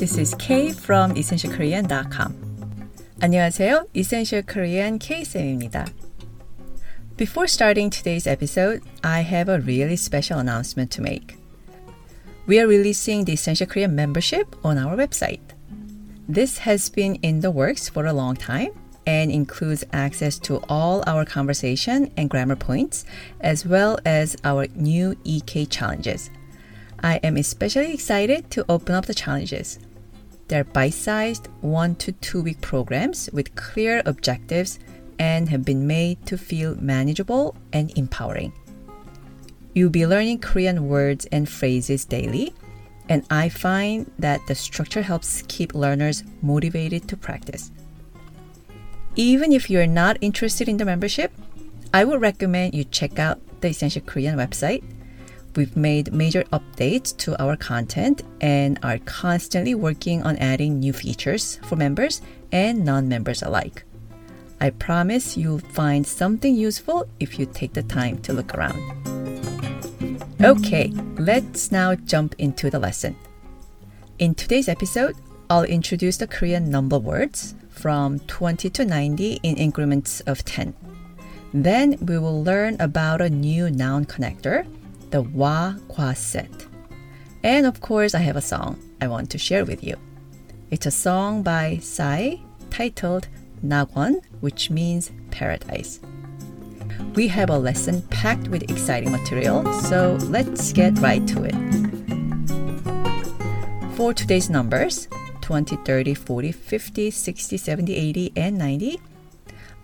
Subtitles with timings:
[0.00, 2.34] This is Kay from essentialkorean.com.
[3.20, 3.86] 안녕하세요.
[3.94, 5.86] Essential Korean K-쌤입니다.
[7.18, 11.36] Before starting today's episode, I have a really special announcement to make.
[12.46, 15.42] We are releasing the Essential Korean membership on our website.
[16.26, 18.70] This has been in the works for a long time
[19.06, 23.04] and includes access to all our conversation and grammar points,
[23.42, 26.30] as well as our new EK challenges.
[27.02, 29.78] I am especially excited to open up the challenges.
[30.51, 34.79] They're bite sized one to two week programs with clear objectives
[35.17, 38.51] and have been made to feel manageable and empowering.
[39.73, 42.53] You'll be learning Korean words and phrases daily,
[43.07, 47.71] and I find that the structure helps keep learners motivated to practice.
[49.15, 51.31] Even if you're not interested in the membership,
[51.93, 54.83] I would recommend you check out the Essential Korean website.
[55.55, 61.59] We've made major updates to our content and are constantly working on adding new features
[61.63, 63.83] for members and non members alike.
[64.61, 68.79] I promise you'll find something useful if you take the time to look around.
[70.41, 73.15] Okay, let's now jump into the lesson.
[74.19, 75.15] In today's episode,
[75.49, 80.73] I'll introduce the Korean number words from 20 to 90 in increments of 10.
[81.53, 84.65] Then we will learn about a new noun connector,
[85.11, 86.65] the wa kwa set.
[87.43, 89.95] And of course, I have a song I want to share with you.
[90.71, 92.35] It's a song by Psy
[92.69, 93.27] titled
[93.63, 95.99] Nagwon, which means paradise.
[97.15, 101.55] We have a lesson packed with exciting material, so let's get right to it.
[103.95, 105.09] For today's numbers,
[105.41, 108.99] 20, 30, 40, 50, 60, 70, 80, and 90,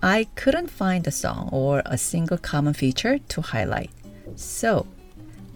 [0.02, 3.90] I couldn't find a song or a single common feature to highlight.
[4.36, 4.88] So,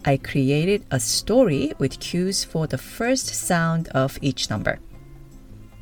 [0.04, 4.80] I created a story with cues for the first sound of each number.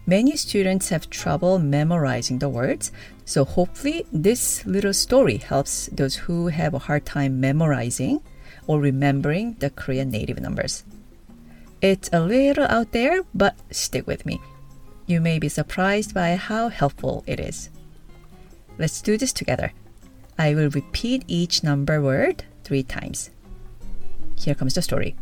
[0.07, 2.93] Many students have trouble memorizing the words,
[3.25, 8.21] so hopefully this little story helps those who have a hard time memorizing
[8.67, 10.85] or remembering the Korean native numbers.
[11.81, 14.41] It's a little out there, but stick with me.
[15.07, 17.71] You may be surprised by how helpful it is.
[18.79, 19.73] Let's do this together.
[20.39, 23.31] I will repeat each number word three times.
[24.40, 25.16] Here comes the story.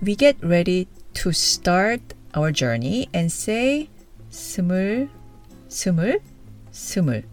[0.00, 2.00] We get ready to start
[2.34, 3.88] our journey and say
[4.30, 5.08] 스물,
[5.68, 6.20] 스물,
[6.72, 7.24] 스물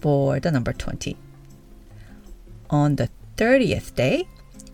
[0.00, 1.16] for the number 20.
[2.70, 4.26] On the 30th day,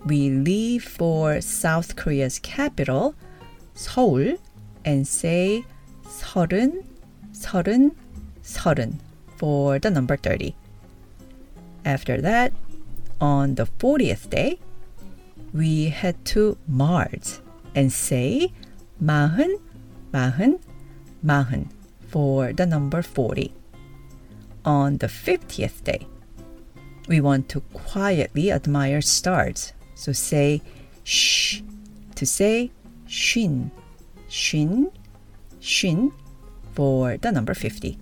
[0.05, 3.15] we leave for South Korea's capital,
[3.75, 4.37] Seoul,
[4.85, 5.65] and say
[6.05, 6.85] 서른,
[7.33, 7.93] 서른,
[8.43, 8.99] 서른
[9.37, 10.55] for the number 30.
[11.85, 12.53] After that,
[13.21, 14.59] on the 40th day,
[15.54, 17.42] we head to Mars
[17.76, 18.52] and say
[19.02, 19.60] 마흔,
[20.14, 20.60] 마흔,
[21.26, 21.70] 마흔
[22.08, 23.54] for the number 40.
[24.66, 26.08] On the 50th day,
[27.08, 29.74] we want to quietly admire stars.
[29.96, 30.62] So say
[31.04, 31.62] shh
[32.16, 32.72] to say
[33.08, 33.72] shin,
[34.28, 34.92] shin,
[35.60, 36.12] shin
[36.74, 37.98] for the number 50.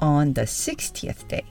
[0.00, 1.44] On the 60th day,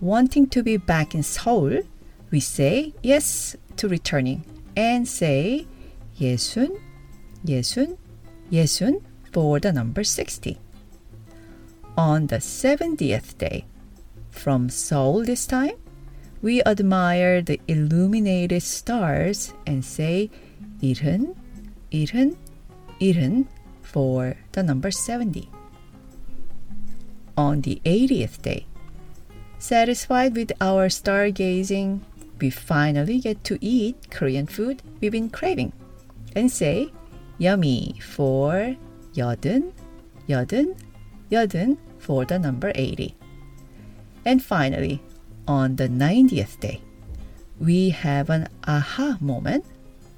[0.00, 1.82] wanting to be back in Seoul,
[2.31, 4.43] we say yes to returning
[4.75, 5.67] and say
[6.19, 6.79] 예순,
[7.45, 7.97] 예순,
[8.51, 9.01] 예순
[9.31, 10.57] for the number 60.
[11.97, 13.65] On the 70th day,
[14.29, 15.75] from Seoul this time,
[16.41, 20.29] we admire the illuminated stars and say
[20.81, 21.35] 일흔,
[21.91, 22.35] 일흔,
[22.99, 23.47] 일흔
[23.81, 25.49] for the number 70.
[27.37, 28.65] On the 80th day,
[29.57, 32.01] satisfied with our stargazing,
[32.39, 35.73] we finally get to eat Korean food we've been craving
[36.35, 36.91] and say
[37.37, 38.75] yummy for
[39.15, 39.71] 여든,
[40.27, 40.75] 여든,
[41.31, 43.15] 여든 for the number 80.
[44.25, 45.01] And finally,
[45.47, 46.81] on the 90th day,
[47.59, 49.65] we have an aha moment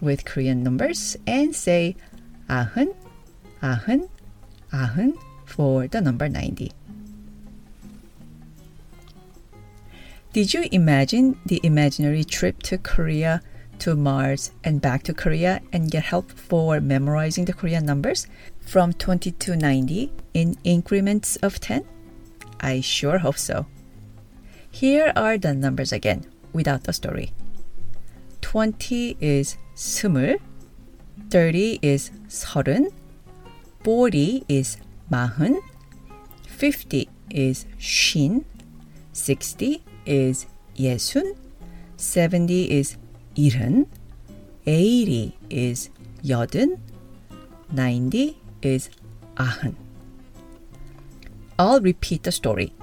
[0.02, 1.96] with Korean numbers and say
[2.50, 2.96] ahun,
[3.62, 4.10] ahun,
[4.74, 5.14] ahun
[5.46, 6.72] for the number 90.
[10.34, 13.42] Did you imagine the imaginary trip to Korea,
[13.80, 18.28] to Mars, and back to Korea and get help for memorizing the Korean numbers
[18.60, 21.86] from 20 to 90 in increments of 10?
[22.60, 23.66] I sure hope so.
[24.70, 27.32] Here are the numbers again without the story.
[28.42, 30.40] 20 is 스물,
[31.30, 32.92] 30 is 서른,
[33.84, 34.78] 40 is
[35.12, 35.58] 마흔,
[36.48, 38.46] 50 is 쉰,
[39.14, 40.48] 60 is
[40.78, 41.36] 예순,
[41.98, 42.98] 70 is
[43.36, 43.86] 일흔,
[44.66, 45.90] 80 is
[46.26, 46.78] 여든,
[47.72, 48.90] 90 is
[49.38, 49.76] ahun.
[51.60, 52.74] I'll repeat the story.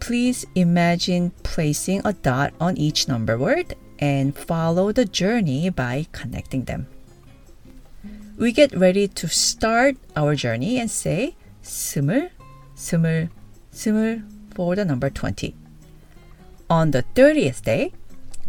[0.00, 6.64] Please imagine placing a dot on each number word and follow the journey by connecting
[6.64, 6.86] them.
[8.36, 12.30] We get ready to start our journey and say 스물,
[12.76, 13.30] 스물,
[13.72, 14.22] 스물
[14.54, 15.54] for the number 20.
[16.70, 17.92] On the 30th day,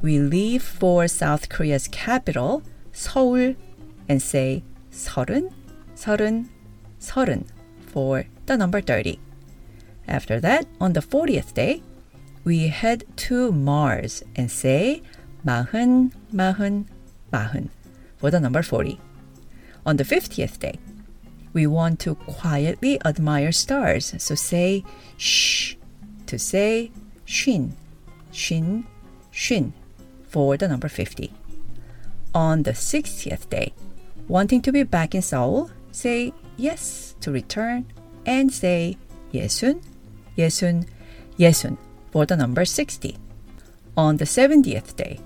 [0.01, 3.56] we leave for South Korea's capital, Seoul,
[4.07, 5.51] and say 서른,
[5.95, 6.48] 서른,
[7.00, 7.45] 서른
[7.88, 9.19] for the number 30.
[10.07, 11.81] After that, on the 40th day,
[12.44, 15.01] we head to Mars and say
[15.45, 16.86] 마흔, 마흔,
[17.31, 17.69] 마흔
[18.18, 19.00] for the number 40.
[19.86, 20.80] On the 50th day,
[21.54, 24.83] we want to quietly admire stars, so say
[25.18, 25.75] shh
[26.27, 26.92] to say
[27.25, 27.72] 쉰,
[28.31, 28.86] 쉰,
[29.31, 29.74] 쉰
[30.27, 31.31] for the number 50.
[32.33, 33.74] On the 60th day,
[34.27, 37.86] wanting to be back in Seoul, say yes to return
[38.25, 38.98] and say
[39.33, 39.81] 예순,
[40.38, 40.86] 예순,
[41.39, 41.77] 예순
[42.12, 43.18] for the number 60.
[43.95, 45.19] On the 70th day,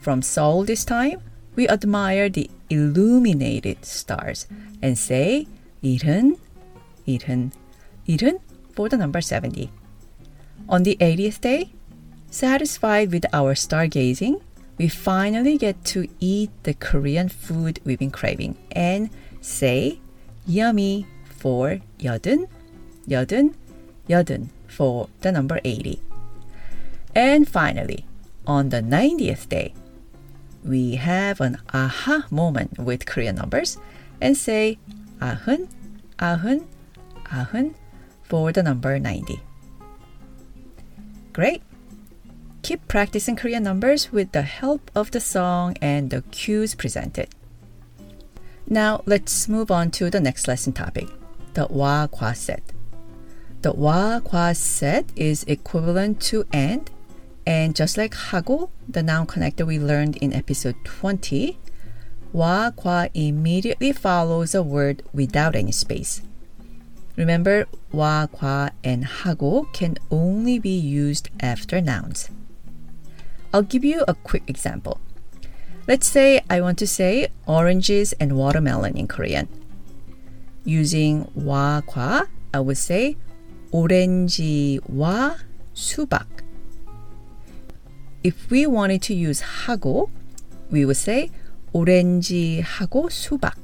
[0.00, 1.20] from Seoul this time,
[1.56, 4.46] we admire the illuminated stars
[4.80, 5.46] and say
[5.82, 6.38] 일흔,
[7.06, 7.52] 일흔,
[8.06, 8.38] 일흔
[8.74, 9.70] for the number 70.
[10.68, 11.72] On the 80th day,
[12.36, 14.40] satisfied with our stargazing,
[14.78, 19.10] we finally get to eat the Korean food we've been craving and
[19.40, 20.00] say
[20.46, 22.48] yummy for 여든,
[23.08, 23.54] 여든,
[24.08, 26.00] 여든 for the number 80.
[27.14, 28.06] And finally,
[28.46, 29.74] on the 90th day,
[30.64, 33.76] we have an aha moment with Korean numbers
[34.20, 34.78] and say
[35.20, 35.68] ahun,
[36.18, 36.64] ahun,
[37.26, 37.74] ahun
[38.22, 39.40] for the number 90.
[41.32, 41.62] Great!
[42.67, 47.29] keep practicing Korean numbers with the help of the song and the cues presented.
[48.67, 51.07] Now let's move on to the next lesson topic,
[51.53, 52.73] the wa kwa set.
[53.61, 56.91] The wa kwa set is equivalent to and,
[57.45, 61.57] and just like hago, the noun connector we learned in episode 20,
[62.33, 66.21] wa kwa immediately follows a word without any space.
[67.15, 72.29] Remember, wa, kwa, and hago can only be used after nouns.
[73.52, 74.98] I'll give you a quick example.
[75.88, 79.48] Let's say I want to say oranges and watermelon in Korean.
[80.64, 83.16] Using 와, 과, I would say
[83.72, 85.36] 오렌지와
[85.74, 86.26] 수박.
[88.22, 90.10] If we wanted to use 하고,
[90.70, 91.30] we would say
[91.74, 93.54] 오렌지하고 수박.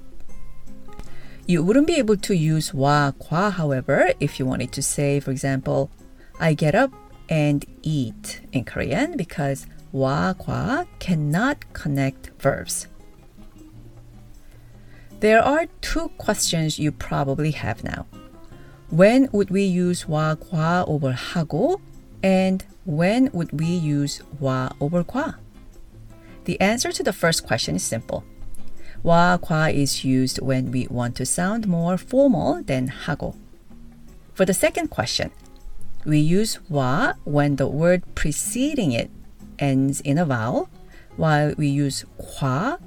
[1.47, 5.31] You wouldn't be able to use 와, 과, however, if you wanted to say, for
[5.31, 5.89] example,
[6.41, 6.91] I get up
[7.29, 12.87] and eat in Korean because 와, 과 cannot connect verbs.
[15.21, 18.07] There are two questions you probably have now.
[18.91, 21.81] When would we use 와, 과 over 하고?
[22.23, 25.37] And when would we use 와 over 과?
[26.45, 28.25] The answer to the first question is simple.
[29.05, 33.35] 와, 과 is used when we want to sound more formal than 하고.
[34.35, 35.31] For the second question,
[36.05, 39.11] we use 와 when the word preceding it
[39.59, 40.69] ends in a vowel,
[41.17, 42.79] while we use 과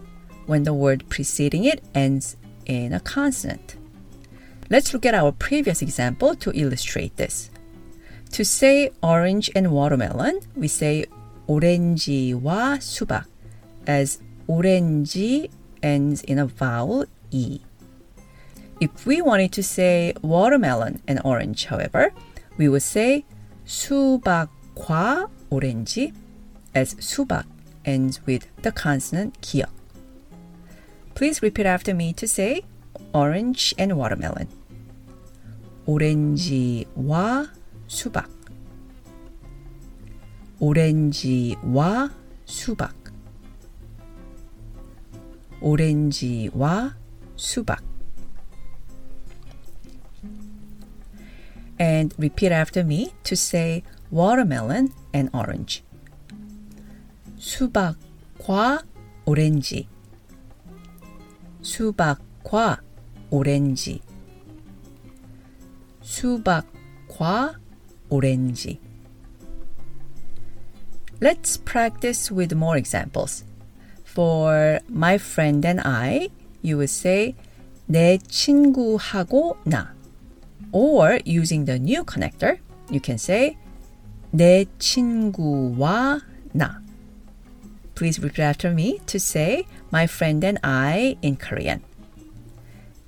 [0.46, 3.75] when the word preceding it ends in a consonant.
[4.70, 7.50] Let's look at our previous example to illustrate this.
[8.31, 11.05] To say orange and watermelon, we say
[11.48, 13.25] 오렌지와 수박,
[13.86, 15.50] as 오렌지
[15.84, 17.60] ends in a vowel e.
[18.79, 22.13] If we wanted to say watermelon and orange, however,
[22.58, 23.25] we would say
[23.65, 26.13] 수박과 오렌지,
[26.75, 27.46] as 수박
[27.86, 29.70] ends with the consonant 기역.
[31.15, 32.62] Please repeat after me to say
[33.13, 34.48] orange and watermelon.
[35.86, 37.51] 오렌지와
[37.88, 38.29] 수박.
[40.60, 42.12] 오렌지와
[42.46, 42.93] 수박.
[45.60, 46.96] 오렌지와
[47.36, 47.84] 수박.
[51.79, 55.84] And repeat after me to say watermelon and orange.
[57.38, 58.84] 수박과
[59.25, 59.88] 오렌지.
[61.62, 62.81] 수박과
[63.31, 64.01] 오렌지.
[66.01, 67.55] 수박과
[68.10, 68.79] 오렌지.
[71.20, 73.46] Let's practice with more examples.
[74.03, 76.29] For my friend and I,
[76.62, 77.36] you would say
[77.88, 79.93] 내 친구하고 나.
[80.75, 83.58] Or using the new connector, you can say
[84.34, 86.22] 내 친구와
[86.53, 86.81] 나.
[87.96, 91.81] Please repeat after me to say my friend and I in Korean.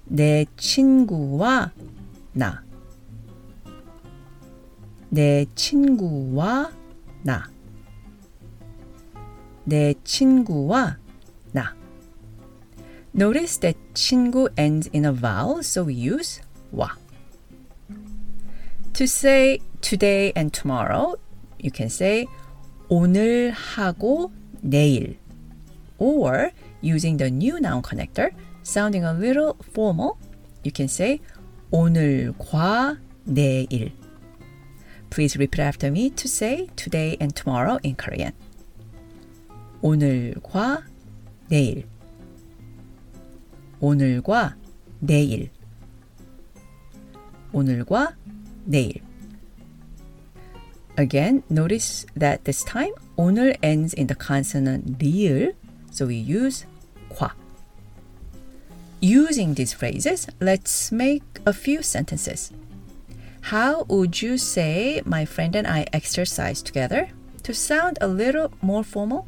[0.05, 1.71] 내 친구와
[2.33, 2.63] 나.
[5.09, 6.71] 내 친구와
[7.23, 7.49] 나.
[9.63, 10.97] 내 친구와
[11.53, 11.75] 나.
[13.15, 16.97] Notice that 친구 ends in a vowel, so we use 와.
[18.94, 21.14] To say today and tomorrow,
[21.58, 22.26] you can say
[22.88, 25.16] 오늘 하고 내일.
[25.98, 26.50] Or
[26.82, 30.18] using the new noun connector, sounding a little formal,
[30.64, 31.20] you can say
[31.70, 33.92] 오늘과 내일.
[35.10, 38.32] Please repeat after me to say today and tomorrow in Korean.
[39.82, 40.82] 오늘과
[41.48, 41.84] 내일.
[43.80, 44.56] 오늘과
[45.00, 45.50] 내일.
[47.52, 48.14] 오늘과
[48.67, 49.01] 내일.
[50.95, 55.53] Again, notice that this time 오늘 ends in the consonant 리을,
[55.91, 56.65] so we use
[57.09, 57.31] 과.
[59.01, 62.51] Using these phrases, let's make a few sentences.
[63.51, 67.09] How would you say my friend and I exercise together
[67.43, 69.27] to sound a little more formal?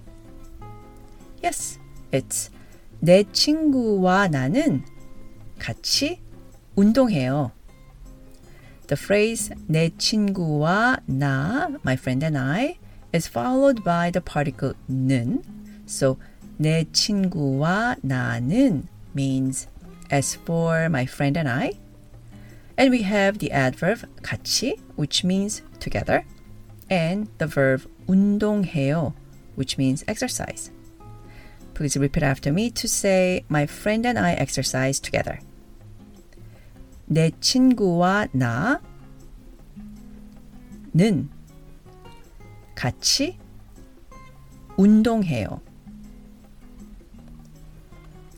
[1.43, 1.79] Yes,
[2.11, 2.49] it's
[3.01, 4.85] 내 친구와 나는
[5.59, 6.21] 같이
[6.75, 7.51] 운동해요.
[8.89, 12.77] The phrase 내 친구와 나, my friend and I,
[13.13, 15.41] is followed by the particle 는.
[15.85, 16.17] So
[16.59, 19.67] 내 친구와 나는 means
[20.11, 21.73] as for my friend and I.
[22.77, 26.25] And we have the adverb 같이, which means together,
[26.89, 29.13] and the verb 운동해요,
[29.55, 30.71] which means exercise.
[31.73, 35.39] Please repeat after me to say my friend and I exercise together.
[37.12, 38.86] 내 친구와 나는
[42.76, 43.36] 같이
[44.76, 45.60] 운동해요.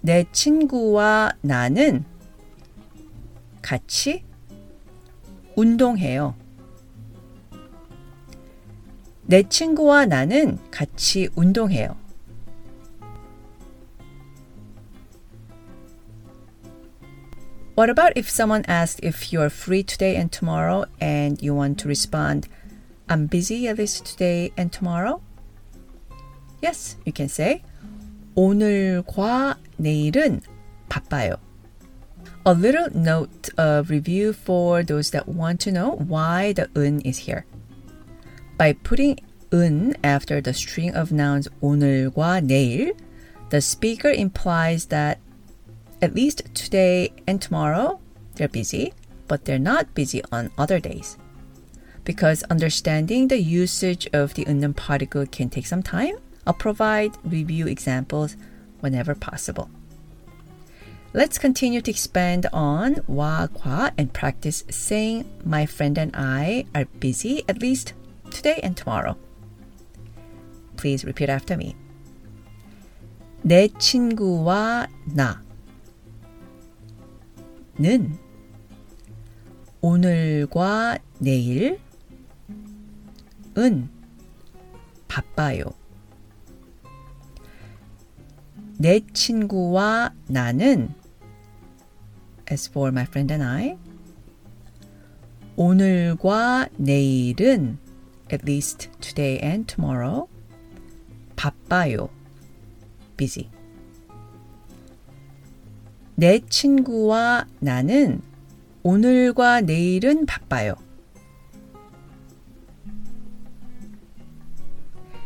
[0.00, 2.06] 내 친구와 나는
[3.60, 4.24] 같이
[5.54, 6.34] 운동해요.
[9.26, 12.01] 내 친구와 나는 같이 운동해요.
[17.81, 21.87] What about if someone asks if you're free today and tomorrow and you want to
[21.87, 22.47] respond,
[23.07, 25.21] I'm busy at least today and tomorrow?
[26.61, 27.61] Yes, you can say,
[28.35, 30.41] 오늘과 내일은
[30.89, 31.37] 바빠요.
[32.45, 37.27] A little note of review for those that want to know why the 은 is
[37.27, 37.45] here.
[38.57, 39.19] By putting
[39.53, 42.95] 은 after the string of nouns 오늘과 내일,
[43.49, 45.19] the speaker implies that
[46.01, 47.99] at least today and tomorrow,
[48.35, 48.93] they're busy,
[49.27, 51.17] but they're not busy on other days.
[52.03, 56.15] Because understanding the usage of the unknown particle can take some time,
[56.45, 58.37] I'll provide review examples
[58.79, 59.69] whenever possible.
[61.13, 66.85] Let's continue to expand on wa kwa and practice saying my friend and I are
[66.99, 67.93] busy at least
[68.29, 69.17] today and tomorrow.
[70.77, 71.75] Please repeat after me.
[73.43, 75.41] 내 친구와 나
[77.82, 78.16] 는
[79.80, 81.80] 오늘과 내일
[83.58, 83.90] 은
[85.08, 85.64] 바빠요.
[88.78, 90.94] 내 친구와 나는
[92.48, 93.76] as for my friend and I
[95.56, 97.78] 오늘과 내일은
[98.32, 100.28] at least today and tomorrow
[101.34, 102.10] 바빠요.
[103.16, 103.50] busy.
[106.15, 108.21] 내 친구와 나는
[108.83, 110.75] 오늘과 내일은 바빠요.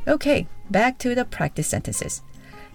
[0.08, 2.22] Okay, back to the practice sentences.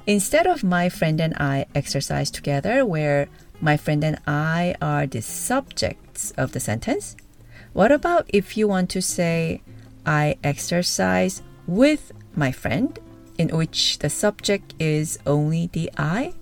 [0.06, 3.26] Instead of my friend and I exercise together, where
[3.60, 7.16] my friend and I are the subjects of the sentence,
[7.72, 9.62] what about if you want to say,
[10.06, 12.96] I exercise with my friend,
[13.36, 16.32] in which the subject is only the I?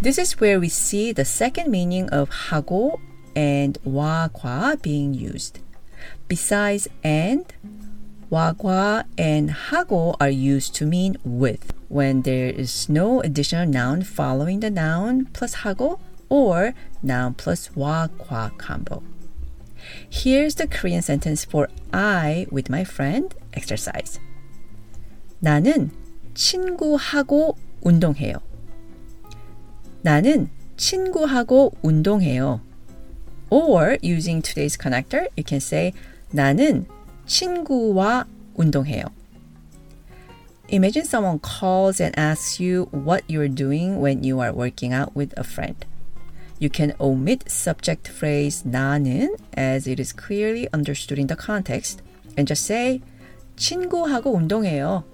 [0.00, 2.98] This is where we see the second meaning of 하고
[3.34, 5.60] and 와과 being used.
[6.28, 7.44] Besides and,
[8.30, 14.60] 와과 and 하고 are used to mean with when there is no additional noun following
[14.60, 19.02] the noun plus 하고 or noun plus 와과 combo.
[20.08, 24.18] Here's the Korean sentence for I with my friend exercise.
[25.40, 25.90] 나는
[26.34, 28.40] 친구하고 운동해요.
[30.02, 32.60] 나는 친구하고 운동해요.
[33.50, 35.92] Or using today's connector, you can say
[36.30, 36.86] 나는
[37.26, 39.04] 친구와 운동해요.
[40.68, 45.32] Imagine someone calls and asks you what you're doing when you are working out with
[45.36, 45.86] a friend.
[46.58, 52.02] You can omit subject phrase 나는 as it is clearly understood in the context
[52.36, 53.00] and just say
[53.56, 55.04] 친구하고 운동해요.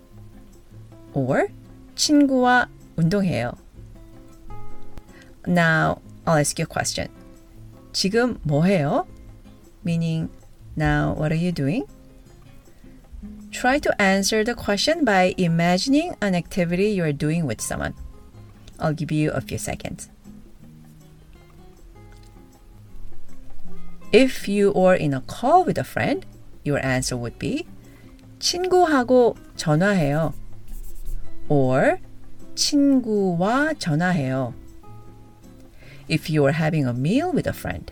[1.14, 1.48] or
[1.94, 3.52] 친구와 운동해요.
[5.46, 7.08] Now, I'll ask you a question.
[7.92, 9.06] 지금 뭐 해요?
[9.84, 10.28] Meaning,
[10.76, 11.84] now what are you doing?
[13.50, 17.94] Try to answer the question by imagining an activity you are doing with someone.
[18.78, 20.08] I'll give you a few seconds.
[24.12, 26.24] If you are in a call with a friend,
[26.64, 27.66] your answer would be
[28.38, 30.34] 친구하고 전화해요.
[31.48, 31.98] or
[32.54, 34.54] 친구와 전화해요.
[36.08, 37.90] If you are having a meal with a friend,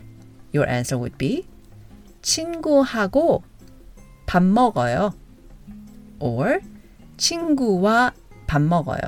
[0.53, 1.47] your answer would be
[2.23, 3.43] 친구하고
[4.27, 5.15] 밥 먹어요.
[6.19, 6.61] or
[7.17, 8.13] 친구와
[8.47, 9.01] 밥 먹어요.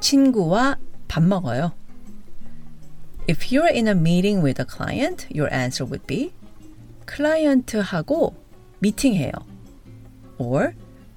[0.00, 1.72] 친구와 밥 먹어요.
[3.28, 6.32] If you're in a meeting with a client, your answer would be
[7.06, 8.34] 클라이언트하고
[8.80, 9.32] 미팅해요.
[10.38, 10.74] or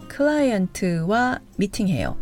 [0.08, 2.16] 클라이언트와 미팅해요.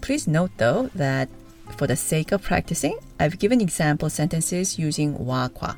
[0.00, 1.28] Please note though that
[1.77, 5.77] for the sake of practicing, I've given example sentences using waqua.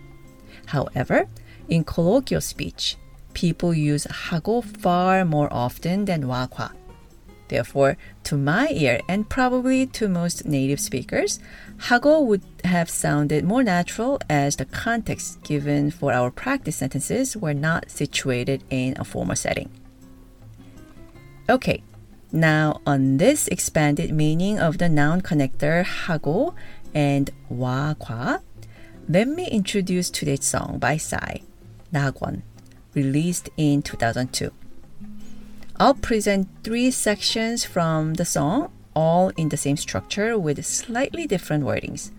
[0.65, 1.27] However,
[1.69, 2.97] in colloquial speech,
[3.33, 6.71] people use hago far more often than waqua.
[7.47, 11.39] Therefore, to my ear and probably to most native speakers,
[11.77, 17.53] hago would have sounded more natural as the context given for our practice sentences were
[17.53, 19.69] not situated in a formal setting.
[21.50, 21.83] Okay,
[22.32, 26.54] now on this expanded meaning of the noun connector 하고
[26.94, 28.40] and 와과,
[29.08, 31.38] let me introduce today's song by Psy,
[31.92, 32.42] 낙원,
[32.94, 34.52] released in 2002.
[35.80, 41.64] I'll present three sections from the song, all in the same structure with slightly different
[41.64, 42.11] wordings.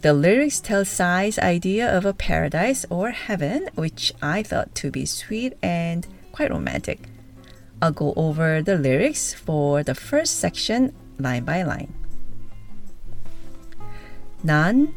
[0.00, 5.06] The lyrics tell Psy's idea of a paradise or heaven, which I thought to be
[5.06, 7.07] sweet and quite romantic.
[7.80, 11.92] I'll go over the lyrics for the first section line by line.
[14.42, 14.92] 난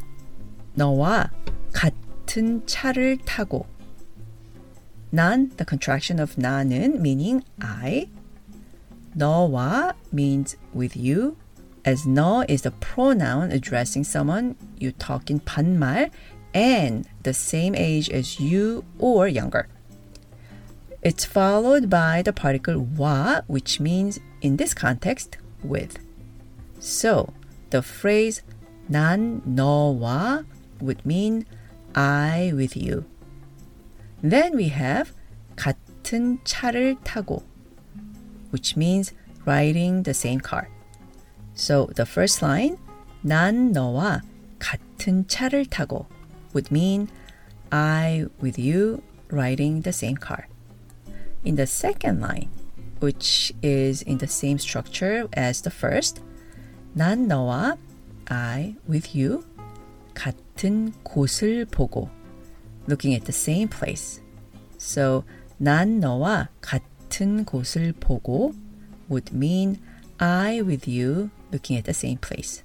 [0.74, 1.30] 너와
[1.72, 3.66] 같은 차를 타고
[5.10, 8.10] 난, the contraction of 나는 meaning I.
[9.16, 11.36] 너와 means with you,
[11.84, 16.10] as 너 is the pronoun addressing someone you talk in 반말
[16.52, 19.66] and the same age as you or younger.
[21.02, 25.98] It's followed by the particle 와, which means in this context with.
[26.80, 27.32] So
[27.70, 28.42] the phrase
[28.90, 30.44] 난 너와
[30.80, 31.44] would mean
[31.94, 33.04] I with you.
[34.22, 35.12] Then we have
[35.56, 37.42] 같은 차를 타고,
[38.50, 39.12] which means
[39.44, 40.68] riding the same car.
[41.54, 42.76] So the first line,
[43.22, 44.22] 난 너와
[44.58, 46.06] 같은 차를 타고
[46.54, 47.08] would mean
[47.70, 50.48] I with you riding the same car.
[51.44, 52.48] In the second line,
[53.00, 56.20] which is in the same structure as the first,
[56.94, 57.76] 난 너와
[58.26, 59.44] I with you
[60.14, 62.10] 같은 곳을 보고
[62.88, 64.20] looking at the same place.
[64.78, 65.24] So
[65.58, 68.54] 난 너와 같은 곳을 보고
[69.08, 69.78] would mean
[70.18, 72.62] I with you looking at the same place.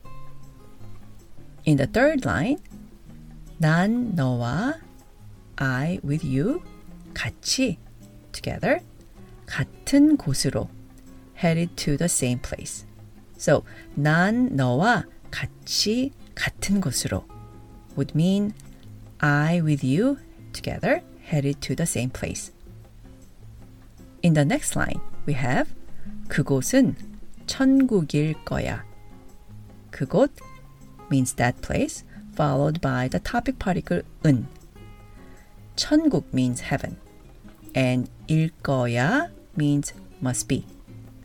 [1.66, 2.58] In the third line,
[3.58, 4.80] 난 너와
[5.56, 6.62] I with you
[7.14, 7.78] 같이
[8.32, 8.80] together
[9.46, 10.70] 같은 곳으로
[11.38, 12.86] headed to the same place.
[13.38, 13.64] So
[13.96, 17.26] 난 너와 같이 같은 곳으로
[17.98, 18.54] would mean
[19.20, 20.18] I with you
[20.54, 22.52] together headed to the same place.
[24.22, 25.70] In the next line, we have
[26.28, 26.96] 그곳은
[27.46, 28.84] 천국일 거야.
[29.92, 30.32] 그곳
[31.12, 34.48] means that place, followed by the topic particle 은.
[35.76, 36.98] 천국 means heaven,
[37.76, 40.66] and 일 거야 means must be.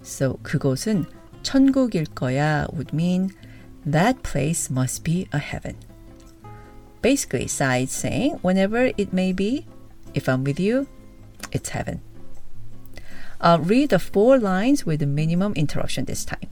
[0.02, 1.04] So 그곳은
[1.42, 3.30] 천국일 거야 would mean
[3.84, 5.76] that place must be a heaven.
[7.00, 9.66] Basically, Psy saying whenever it may be,
[10.14, 10.88] if I'm with you,
[11.52, 12.00] it's heaven.
[13.40, 16.50] I'll read the four lines with minimum interruption this time.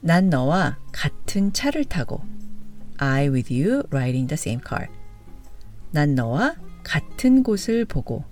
[0.00, 2.20] 난 너와 같은 차를 타고
[2.98, 4.88] I with you riding the same car.
[5.92, 6.56] 난 너와
[6.88, 8.24] 같은 곳을 보고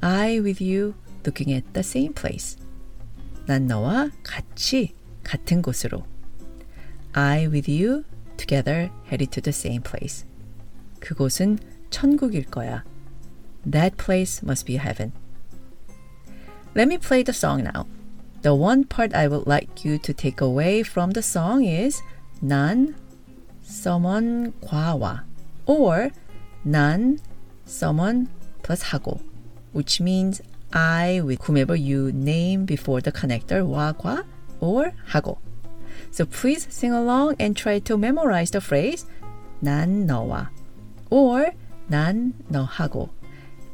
[0.00, 2.56] I with you looking at the same place.
[3.46, 6.04] 난 너와 같이 같은 곳으로
[7.12, 8.04] I with you
[8.36, 10.26] together headed to the same place.
[11.00, 11.58] 그곳은
[11.90, 12.84] 천국일 거야.
[13.70, 15.12] That place must be heaven.
[16.74, 17.86] Let me play the song now.
[18.42, 22.02] The one part I would like you to take away from the song is
[22.40, 22.94] 난
[23.62, 25.24] someone과와
[25.66, 26.10] or
[26.64, 27.18] 난
[27.66, 28.28] someone
[28.62, 29.20] plus 하고
[29.72, 30.40] which means
[30.72, 34.24] I with whomever you name before the connector 와과
[34.60, 35.38] or 하고.
[36.10, 39.06] So please sing along and try to memorize the phrase
[39.60, 40.48] 난 너와
[41.10, 41.52] or
[41.88, 43.10] 난 너하고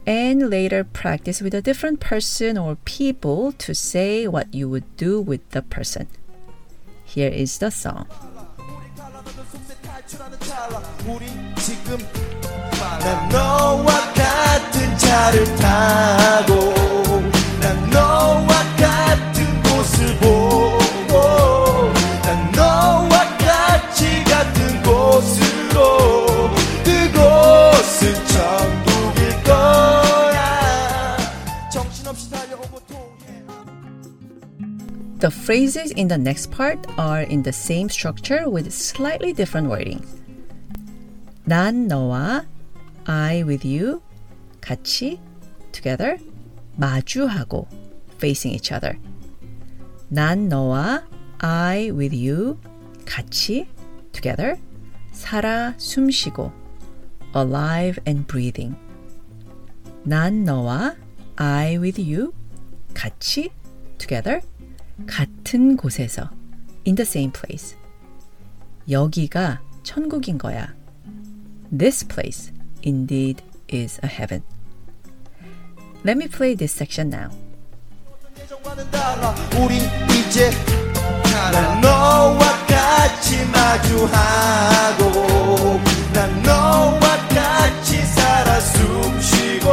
[0.07, 5.21] and later practice with a different person or people to say what you would do
[5.21, 6.09] with the person.
[7.05, 8.07] Here is the song.
[13.00, 16.83] 난 너와 같은 차를 타고
[35.23, 40.07] The phrases in the next part are in the same structure with slightly different wording.
[41.45, 42.47] 난 너와
[43.05, 44.01] I with you
[44.61, 45.19] 같이
[45.73, 46.19] together
[46.77, 47.67] 마주하고
[48.19, 48.99] facing each other.
[50.09, 51.03] 난 너와
[51.41, 52.59] I with you
[53.05, 53.67] 같이
[54.13, 54.57] together
[55.13, 56.53] 살아 숨쉬고
[57.35, 58.77] alive and breathing.
[60.05, 60.95] 난 너와
[61.37, 62.33] I with you
[62.95, 63.51] 같이
[63.99, 64.41] together
[65.08, 66.30] 같은 곳에서
[66.86, 67.76] in the same place.
[68.90, 70.74] 여기가 천국인 거야.
[71.76, 72.52] This place
[72.86, 74.44] indeed is a heaven.
[76.06, 77.30] Let me play this section now.
[83.74, 85.04] 마주하고
[86.14, 89.70] 난 너와 같이 살아 숨쉬고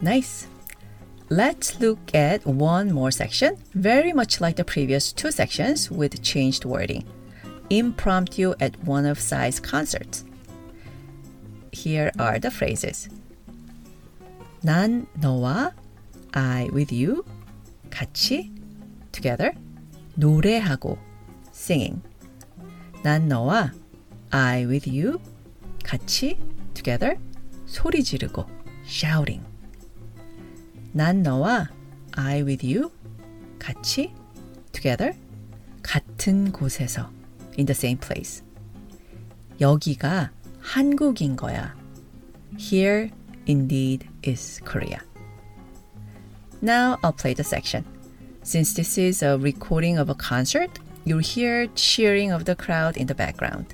[0.00, 0.46] Nice.
[1.28, 6.64] Let's look at one more section, very much like the previous two sections with changed
[6.64, 7.04] wording.
[7.68, 10.24] Impromptu at one of Psy's concerts.
[11.72, 13.08] Here are the phrases.
[14.62, 15.72] 난 너와
[16.32, 17.24] I with you
[17.90, 18.50] 같이
[19.12, 19.52] together
[20.16, 20.98] 노래하고
[21.52, 22.02] singing.
[23.02, 23.72] 난 너와
[24.30, 25.20] I with you
[25.84, 26.38] 같이
[26.74, 27.18] together
[27.66, 28.46] 소리 지르고
[28.86, 29.47] shouting.
[30.97, 31.69] 난 너와
[32.13, 32.91] I with you
[33.59, 34.13] 같이
[34.71, 35.13] together
[35.81, 37.09] 같은 곳에서
[37.57, 38.43] in the same place.
[39.59, 41.75] 여기가 한국인 거야.
[42.57, 43.09] Here
[43.47, 44.99] indeed is Korea.
[46.61, 47.83] Now I'll play the section.
[48.43, 53.07] Since this is a recording of a concert, you'll hear cheering of the crowd in
[53.07, 53.73] the background.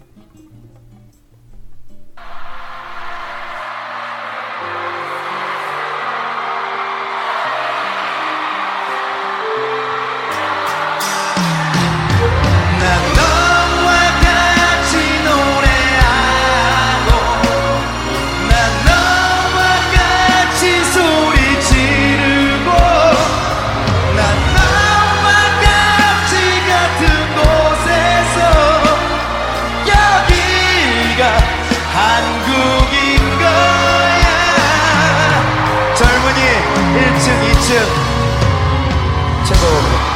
[35.95, 36.41] 젊은이
[36.97, 38.15] 1층, 2층
[39.47, 40.15] 최고.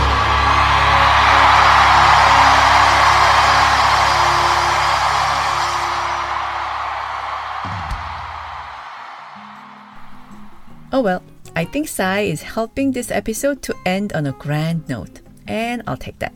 [10.90, 11.22] Oh well,
[11.54, 15.98] I think Psy is helping this episode to end on a grand note, and I'll
[15.98, 16.32] take that.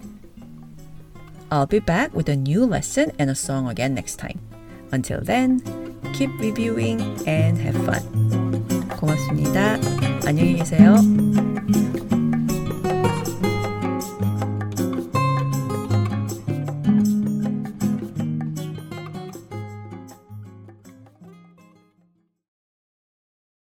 [1.50, 4.40] I'll be back with a new lesson and a song again next time.
[4.92, 5.60] Until then,
[6.12, 8.61] keep reviewing and have fun.
[9.02, 9.78] 고맙습니다.
[10.26, 10.94] 안녕히 계세요.